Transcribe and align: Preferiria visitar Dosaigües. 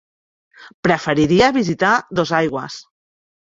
Preferiria 0.87 1.51
visitar 1.59 1.93
Dosaigües. 2.23 2.81